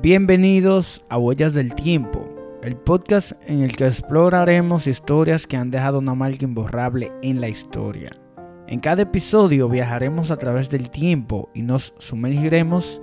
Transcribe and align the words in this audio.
Bienvenidos 0.00 1.04
a 1.10 1.18
Huellas 1.18 1.52
del 1.52 1.74
Tiempo, 1.74 2.26
el 2.62 2.76
podcast 2.76 3.32
en 3.46 3.60
el 3.60 3.76
que 3.76 3.86
exploraremos 3.86 4.86
historias 4.86 5.46
que 5.46 5.58
han 5.58 5.70
dejado 5.70 5.98
una 5.98 6.14
marca 6.14 6.46
imborrable 6.46 7.12
en 7.20 7.42
la 7.42 7.48
historia. 7.48 8.10
En 8.66 8.80
cada 8.80 9.02
episodio 9.02 9.68
viajaremos 9.68 10.30
a 10.30 10.38
través 10.38 10.70
del 10.70 10.88
tiempo 10.90 11.50
y 11.54 11.60
nos 11.60 11.94
sumergiremos 11.98 13.02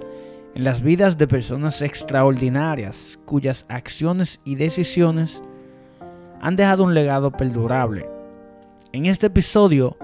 en 0.56 0.64
las 0.64 0.82
vidas 0.82 1.18
de 1.20 1.28
personas 1.28 1.84
extraordinarias 1.84 3.20
cuyas 3.24 3.68
acciones 3.70 4.42
y 4.44 4.56
decisiones 4.56 5.44
han 6.42 6.56
dejado 6.56 6.84
un 6.86 6.96
legado 6.96 7.32
perdurable. 7.32 8.10
En 8.94 9.06
este 9.06 9.28
episodio 9.28 9.96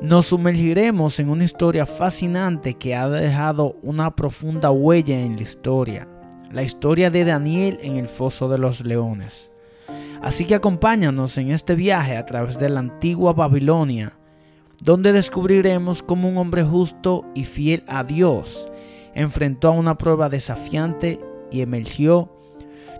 nos 0.00 0.26
sumergiremos 0.26 1.20
en 1.20 1.28
una 1.28 1.44
historia 1.44 1.84
fascinante 1.84 2.74
que 2.74 2.94
ha 2.94 3.08
dejado 3.08 3.76
una 3.82 4.16
profunda 4.16 4.70
huella 4.70 5.20
en 5.20 5.36
la 5.36 5.42
historia, 5.42 6.08
la 6.50 6.62
historia 6.62 7.10
de 7.10 7.24
Daniel 7.24 7.78
en 7.82 7.96
el 7.96 8.08
foso 8.08 8.48
de 8.48 8.58
los 8.58 8.84
leones. 8.84 9.50
Así 10.22 10.46
que 10.46 10.54
acompáñanos 10.54 11.36
en 11.38 11.50
este 11.50 11.74
viaje 11.74 12.16
a 12.16 12.26
través 12.26 12.58
de 12.58 12.68
la 12.68 12.80
antigua 12.80 13.32
Babilonia, 13.32 14.18
donde 14.82 15.12
descubriremos 15.12 16.02
cómo 16.02 16.28
un 16.28 16.38
hombre 16.38 16.62
justo 16.64 17.26
y 17.34 17.44
fiel 17.44 17.84
a 17.86 18.04
Dios 18.04 18.70
enfrentó 19.14 19.68
a 19.68 19.72
una 19.72 19.98
prueba 19.98 20.28
desafiante 20.28 21.20
y 21.50 21.60
emergió 21.60 22.32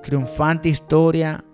triunfante 0.03 0.69
historia, 0.69 1.45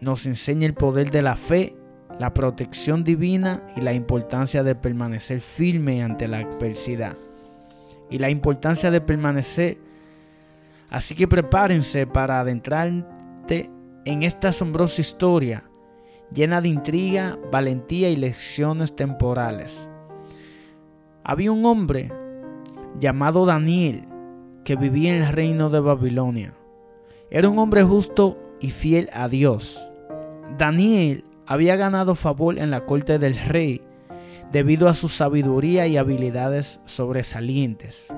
nos 0.00 0.26
enseña 0.26 0.66
el 0.66 0.74
poder 0.74 1.10
de 1.10 1.22
la 1.22 1.36
fe 1.36 1.77
la 2.18 2.34
protección 2.34 3.04
divina 3.04 3.62
y 3.76 3.80
la 3.80 3.92
importancia 3.92 4.62
de 4.62 4.74
permanecer 4.74 5.40
firme 5.40 6.02
ante 6.02 6.28
la 6.28 6.38
adversidad. 6.38 7.16
Y 8.10 8.18
la 8.18 8.30
importancia 8.30 8.90
de 8.90 9.00
permanecer. 9.00 9.78
Así 10.90 11.14
que 11.14 11.28
prepárense 11.28 12.06
para 12.06 12.40
adentrarte 12.40 13.70
en 14.04 14.22
esta 14.22 14.48
asombrosa 14.48 15.00
historia 15.00 15.64
llena 16.32 16.60
de 16.60 16.68
intriga, 16.68 17.38
valentía 17.50 18.10
y 18.10 18.16
lecciones 18.16 18.94
temporales. 18.94 19.88
Había 21.24 21.52
un 21.52 21.64
hombre 21.64 22.12
llamado 22.98 23.46
Daniel 23.46 24.04
que 24.64 24.76
vivía 24.76 25.14
en 25.14 25.22
el 25.22 25.32
reino 25.32 25.70
de 25.70 25.80
Babilonia. 25.80 26.54
Era 27.30 27.48
un 27.48 27.58
hombre 27.58 27.82
justo 27.82 28.38
y 28.60 28.70
fiel 28.70 29.08
a 29.12 29.28
Dios. 29.28 29.80
Daniel 30.56 31.24
había 31.48 31.76
ganado 31.76 32.14
favor 32.14 32.58
en 32.58 32.70
la 32.70 32.84
corte 32.84 33.18
del 33.18 33.38
rey 33.38 33.80
debido 34.52 34.86
a 34.86 34.92
su 34.92 35.08
sabiduría 35.08 35.86
y 35.86 35.96
habilidades 35.96 36.78
sobresalientes. 36.84 38.12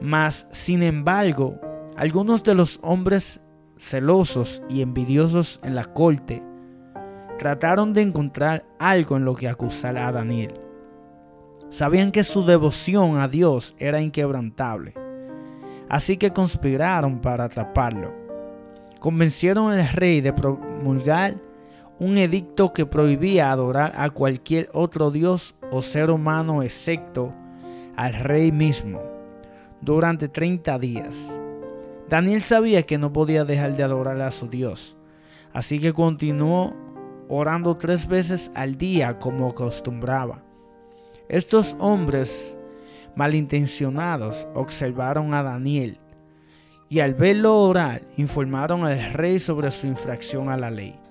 Mas, 0.00 0.48
sin 0.50 0.82
embargo, 0.82 1.60
algunos 1.96 2.42
de 2.42 2.54
los 2.54 2.80
hombres 2.82 3.40
celosos 3.78 4.62
y 4.68 4.82
envidiosos 4.82 5.60
en 5.62 5.76
la 5.76 5.84
corte 5.84 6.42
trataron 7.38 7.92
de 7.92 8.02
encontrar 8.02 8.64
algo 8.80 9.16
en 9.16 9.24
lo 9.24 9.36
que 9.36 9.48
acusar 9.48 9.96
a 9.96 10.10
Daniel. 10.10 10.54
Sabían 11.70 12.10
que 12.10 12.24
su 12.24 12.44
devoción 12.44 13.18
a 13.18 13.28
Dios 13.28 13.76
era 13.78 14.00
inquebrantable, 14.00 14.94
así 15.88 16.16
que 16.16 16.32
conspiraron 16.32 17.20
para 17.20 17.44
atraparlo. 17.44 18.12
Convencieron 18.98 19.70
al 19.72 19.88
rey 19.88 20.20
de 20.20 20.32
promulgar 20.32 21.36
un 21.98 22.18
edicto 22.18 22.72
que 22.72 22.86
prohibía 22.86 23.50
adorar 23.50 23.92
a 23.96 24.10
cualquier 24.10 24.68
otro 24.72 25.10
dios 25.10 25.54
o 25.70 25.82
ser 25.82 26.10
humano 26.10 26.62
excepto 26.62 27.32
al 27.96 28.14
rey 28.14 28.50
mismo 28.50 29.00
durante 29.80 30.28
30 30.28 30.78
días. 30.78 31.38
Daniel 32.08 32.42
sabía 32.42 32.82
que 32.82 32.98
no 32.98 33.12
podía 33.12 33.44
dejar 33.44 33.76
de 33.76 33.82
adorar 33.82 34.20
a 34.20 34.30
su 34.30 34.48
Dios, 34.48 34.96
así 35.52 35.78
que 35.78 35.92
continuó 35.92 36.74
orando 37.28 37.76
tres 37.76 38.06
veces 38.06 38.50
al 38.54 38.76
día 38.76 39.18
como 39.18 39.48
acostumbraba. 39.48 40.42
Estos 41.28 41.76
hombres 41.78 42.58
malintencionados 43.16 44.46
observaron 44.54 45.32
a 45.32 45.42
Daniel 45.42 45.98
y 46.88 47.00
al 47.00 47.14
verlo 47.14 47.62
orar 47.62 48.02
informaron 48.16 48.84
al 48.84 49.12
rey 49.12 49.38
sobre 49.38 49.70
su 49.70 49.86
infracción 49.86 50.50
a 50.50 50.56
la 50.56 50.70
ley. 50.70 51.03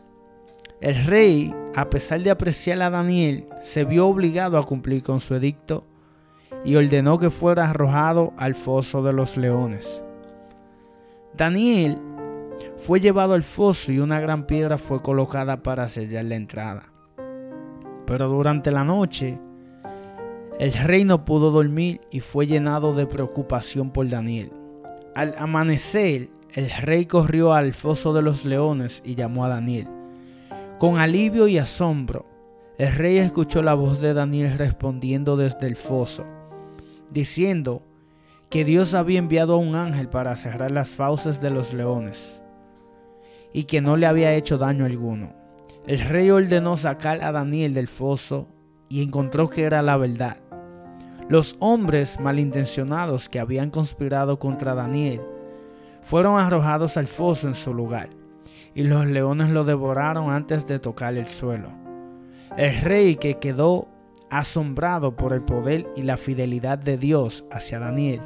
El 0.84 1.06
rey, 1.06 1.56
a 1.76 1.90
pesar 1.90 2.20
de 2.24 2.30
apreciar 2.30 2.82
a 2.82 2.90
Daniel, 2.90 3.48
se 3.62 3.86
vio 3.86 4.06
obligado 4.06 4.58
a 4.58 4.66
cumplir 4.66 5.02
con 5.02 5.22
su 5.22 5.34
edicto 5.34 5.86
y 6.66 6.76
ordenó 6.76 7.18
que 7.20 7.30
fuera 7.30 7.70
arrojado 7.70 8.34
al 8.36 8.54
foso 8.54 9.02
de 9.02 9.14
los 9.14 9.38
leones. 9.38 10.04
Daniel 11.38 12.00
fue 12.76 13.00
llevado 13.00 13.34
al 13.34 13.44
foso 13.44 13.94
y 13.94 14.00
una 14.00 14.20
gran 14.20 14.46
piedra 14.46 14.78
fue 14.78 15.02
colocada 15.02 15.64
para 15.64 15.88
sellar 15.88 16.26
la 16.26 16.36
entrada. 16.36 16.92
Pero 18.06 18.28
durante 18.28 18.70
la 18.70 18.84
noche, 18.84 19.40
el 20.60 20.74
rey 20.74 21.06
no 21.06 21.24
pudo 21.24 21.50
dormir 21.52 22.02
y 22.12 22.20
fue 22.20 22.46
llenado 22.46 22.94
de 22.94 23.08
preocupación 23.08 23.92
por 23.92 24.10
Daniel. 24.10 24.52
Al 25.16 25.34
amanecer, 25.38 26.30
el 26.52 26.70
rey 26.70 27.06
corrió 27.06 27.54
al 27.54 27.74
foso 27.74 28.12
de 28.12 28.22
los 28.22 28.44
leones 28.44 29.02
y 29.06 29.16
llamó 29.16 29.46
a 29.46 29.48
Daniel. 29.48 29.88
Con 30.80 30.98
alivio 30.98 31.48
y 31.48 31.58
asombro, 31.60 32.26
el 32.78 32.94
rey 32.94 33.18
escuchó 33.18 33.62
la 33.62 33.76
voz 33.76 34.02
de 34.02 34.14
Daniel 34.14 34.58
respondiendo 34.58 35.38
desde 35.38 35.68
el 35.68 35.76
foso, 35.76 36.26
diciendo 37.12 37.84
que 38.50 38.66
Dios 38.66 38.94
había 38.94 39.20
enviado 39.20 39.54
a 39.54 39.58
un 39.58 39.76
ángel 39.76 40.10
para 40.10 40.36
cerrar 40.36 40.72
las 40.72 40.90
fauces 40.90 41.40
de 41.40 41.52
los 41.52 41.74
leones 41.74 42.42
y 43.54 43.64
que 43.64 43.82
no 43.82 43.96
le 43.96 44.08
había 44.08 44.34
hecho 44.34 44.58
daño 44.58 44.86
alguno. 44.86 45.34
El 45.86 46.00
rey 46.00 46.32
ordenó 46.32 46.76
sacar 46.76 47.24
a 47.24 47.32
Daniel 47.32 47.74
del 47.76 47.88
foso 47.88 48.48
y 48.90 49.04
encontró 49.04 49.50
que 49.50 49.64
era 49.64 49.82
la 49.84 49.96
verdad. 49.96 50.38
Los 51.30 51.56
hombres 51.60 52.20
malintencionados 52.20 53.30
que 53.30 53.40
habían 53.40 53.70
conspirado 53.70 54.40
contra 54.40 54.74
Daniel 54.74 55.22
fueron 56.02 56.40
arrojados 56.40 56.98
al 56.98 57.08
foso 57.08 57.48
en 57.48 57.56
su 57.56 57.74
lugar 57.74 58.10
y 58.76 58.84
los 58.84 59.06
leones 59.06 59.50
lo 59.50 59.64
devoraron 59.64 60.32
antes 60.32 60.66
de 60.66 60.80
tocar 60.80 61.16
el 61.16 61.28
suelo. 61.28 61.70
El 62.58 62.82
rey 62.82 63.16
que 63.16 63.36
quedó 63.36 63.88
asombrado 64.34 65.16
por 65.16 65.32
el 65.34 65.44
poder 65.44 65.88
y 65.96 66.02
la 66.02 66.18
fidelidad 66.18 66.80
de 66.80 66.98
Dios 66.98 67.46
hacia 67.52 67.78
Daniel, 67.80 68.22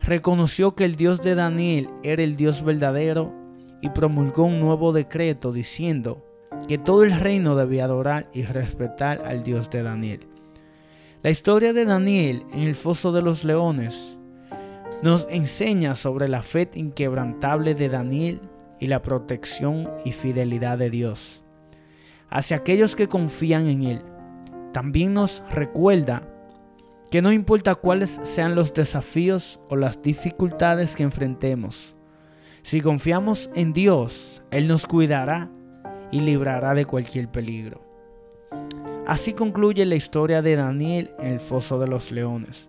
reconoció 0.00 0.74
que 0.74 0.84
el 0.84 0.96
Dios 0.96 1.22
de 1.22 1.34
Daniel 1.34 1.88
era 2.02 2.22
el 2.22 2.36
Dios 2.36 2.62
verdadero 2.62 3.32
y 3.80 3.88
promulgó 3.88 4.44
un 4.44 4.60
nuevo 4.60 4.92
decreto 4.92 5.52
diciendo 5.52 6.22
que 6.68 6.76
todo 6.76 7.04
el 7.04 7.18
reino 7.18 7.56
debía 7.56 7.84
adorar 7.84 8.28
y 8.34 8.42
respetar 8.42 9.22
al 9.24 9.42
Dios 9.42 9.70
de 9.70 9.82
Daniel. 9.82 10.26
La 11.22 11.30
historia 11.30 11.72
de 11.72 11.86
Daniel 11.86 12.44
en 12.52 12.60
el 12.60 12.74
foso 12.74 13.10
de 13.12 13.22
los 13.22 13.42
leones 13.42 14.18
nos 15.02 15.26
enseña 15.30 15.94
sobre 15.94 16.28
la 16.28 16.42
fe 16.42 16.68
inquebrantable 16.74 17.74
de 17.74 17.88
Daniel 17.88 18.40
y 18.80 18.86
la 18.86 19.02
protección 19.02 19.88
y 20.04 20.12
fidelidad 20.12 20.78
de 20.78 20.90
Dios 20.90 21.44
hacia 22.30 22.56
aquellos 22.56 22.96
que 22.96 23.08
confían 23.08 23.66
en 23.66 23.82
Él. 23.82 24.02
También 24.72 25.12
nos 25.12 25.42
recuerda 25.50 26.22
que 27.10 27.20
no 27.20 27.32
importa 27.32 27.74
cuáles 27.74 28.20
sean 28.22 28.54
los 28.54 28.72
desafíos 28.72 29.60
o 29.68 29.76
las 29.76 30.00
dificultades 30.00 30.94
que 30.94 31.02
enfrentemos, 31.02 31.96
si 32.62 32.82
confiamos 32.82 33.50
en 33.54 33.72
Dios, 33.72 34.42
Él 34.50 34.68
nos 34.68 34.86
cuidará 34.86 35.50
y 36.12 36.20
librará 36.20 36.74
de 36.74 36.84
cualquier 36.84 37.28
peligro. 37.28 37.82
Así 39.06 39.32
concluye 39.32 39.84
la 39.86 39.96
historia 39.96 40.42
de 40.42 40.56
Daniel 40.56 41.10
en 41.18 41.32
el 41.32 41.40
foso 41.40 41.78
de 41.78 41.88
los 41.88 42.12
leones. 42.12 42.68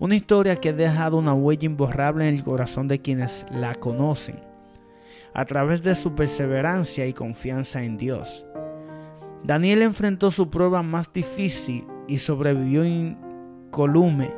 Una 0.00 0.16
historia 0.16 0.56
que 0.56 0.70
ha 0.70 0.72
dejado 0.72 1.16
una 1.16 1.32
huella 1.32 1.66
imborrable 1.66 2.28
en 2.28 2.34
el 2.34 2.42
corazón 2.42 2.88
de 2.88 3.00
quienes 3.00 3.46
la 3.52 3.76
conocen 3.76 4.49
a 5.34 5.44
través 5.44 5.82
de 5.82 5.94
su 5.94 6.14
perseverancia 6.14 7.06
y 7.06 7.12
confianza 7.12 7.82
en 7.82 7.96
Dios. 7.96 8.46
Daniel 9.42 9.82
enfrentó 9.82 10.30
su 10.30 10.50
prueba 10.50 10.82
más 10.82 11.12
difícil 11.12 11.86
y 12.08 12.18
sobrevivió 12.18 12.84
incolume. 12.84 14.34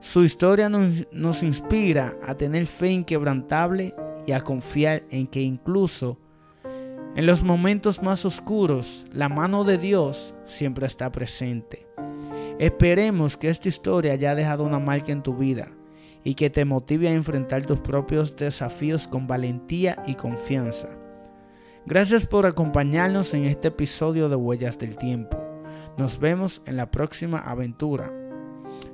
Su 0.00 0.24
historia 0.24 0.68
nos, 0.68 1.06
nos, 1.10 1.42
inspira 1.42 2.14
a 2.22 2.34
tener 2.34 2.66
fe 2.66 2.90
inquebrantable 2.90 3.94
y 4.26 4.32
a 4.32 4.40
confiar 4.40 5.02
en 5.10 5.26
que 5.26 5.42
incluso 5.42 6.18
en 7.16 7.26
los 7.26 7.42
momentos 7.42 8.02
más 8.02 8.24
oscuros 8.24 9.06
la 9.12 9.28
mano 9.28 9.64
de 9.64 9.78
Dios 9.78 10.34
siempre 10.44 10.86
está 10.86 11.10
presente. 11.10 11.86
Esperemos 12.58 13.36
que 13.36 13.48
esta 13.48 13.68
historia 13.68 14.12
haya 14.12 14.34
dejado 14.34 14.64
una 14.64 14.78
marca 14.78 15.12
en 15.12 15.22
tu 15.22 15.34
vida 15.34 15.68
y 16.26 16.34
que 16.34 16.50
te 16.50 16.64
motive 16.64 17.06
a 17.06 17.12
enfrentar 17.12 17.64
tus 17.64 17.78
propios 17.78 18.34
desafíos 18.34 19.06
con 19.06 19.28
valentía 19.28 20.02
y 20.08 20.16
confianza. 20.16 20.88
Gracias 21.86 22.26
por 22.26 22.46
acompañarnos 22.46 23.32
en 23.32 23.44
este 23.44 23.68
episodio 23.68 24.28
de 24.28 24.34
Huellas 24.34 24.76
del 24.76 24.96
Tiempo. 24.96 25.40
Nos 25.96 26.18
vemos 26.18 26.62
en 26.66 26.78
la 26.78 26.90
próxima 26.90 27.38
aventura. 27.38 28.12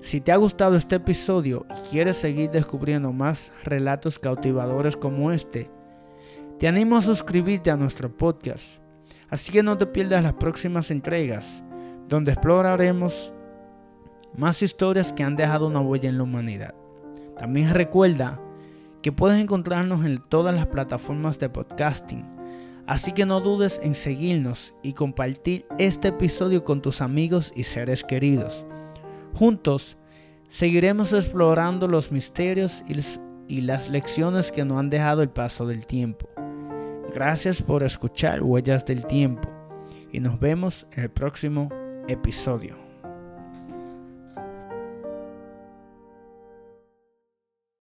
Si 0.01 0.21
te 0.21 0.31
ha 0.31 0.37
gustado 0.37 0.77
este 0.77 0.97
episodio 0.97 1.65
y 1.71 1.89
quieres 1.89 2.19
seguir 2.19 2.51
descubriendo 2.51 3.15
más 3.15 3.51
relatos 3.65 4.19
cautivadores 4.19 4.95
como 4.95 5.33
este, 5.33 5.71
te 6.59 6.69
animo 6.69 6.99
a 6.99 7.01
suscribirte 7.01 7.71
a 7.71 7.79
nuestro 7.79 8.15
podcast, 8.15 8.83
así 9.31 9.51
que 9.51 9.63
no 9.63 9.79
te 9.79 9.87
pierdas 9.87 10.23
las 10.23 10.35
próximas 10.35 10.91
entregas, 10.91 11.65
donde 12.09 12.33
exploraremos 12.33 13.33
más 14.37 14.61
historias 14.61 15.15
que 15.15 15.23
han 15.23 15.35
dejado 15.35 15.67
una 15.67 15.81
huella 15.81 16.11
en 16.11 16.19
la 16.19 16.25
humanidad. 16.25 16.75
También 17.39 17.71
recuerda 17.71 18.41
que 19.03 19.13
puedes 19.13 19.41
encontrarnos 19.41 20.05
en 20.05 20.19
todas 20.19 20.55
las 20.55 20.67
plataformas 20.67 21.39
de 21.39 21.49
podcasting, 21.49 22.25
así 22.87 23.13
que 23.13 23.27
no 23.27 23.41
dudes 23.41 23.81
en 23.83 23.95
seguirnos 23.95 24.75
y 24.83 24.93
compartir 24.93 25.67
este 25.79 26.09
episodio 26.09 26.65
con 26.65 26.83
tus 26.83 27.01
amigos 27.01 27.53
y 27.57 27.65
seres 27.65 28.05
queridos. 28.05 28.65
Juntos 29.35 29.99
seguiremos 30.49 31.13
explorando 31.13 31.89
los 31.89 32.13
misterios 32.13 32.85
y 33.49 33.61
las 33.63 33.91
lecciones 33.91 34.53
que 34.53 34.65
nos 34.65 34.79
han 34.79 34.91
dejado 34.91 35.23
el 35.23 35.31
paso 35.31 35.67
del 35.67 35.87
tiempo. 35.87 36.29
Gracias 37.15 37.61
por 37.61 37.83
escuchar 37.83 38.43
Huellas 38.43 38.87
del 38.87 39.07
Tiempo 39.07 39.51
y 40.13 40.21
nos 40.21 40.39
vemos 40.39 40.87
en 40.93 41.05
el 41.05 41.11
próximo 41.11 41.69
episodio. 42.09 42.82